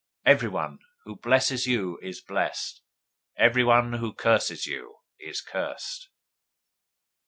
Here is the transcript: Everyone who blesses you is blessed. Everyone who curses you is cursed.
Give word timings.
Everyone 0.25 0.79
who 1.03 1.15
blesses 1.15 1.67
you 1.67 1.99
is 2.01 2.21
blessed. 2.21 2.81
Everyone 3.37 3.93
who 3.93 4.15
curses 4.15 4.65
you 4.65 4.95
is 5.19 5.41
cursed. 5.41 6.09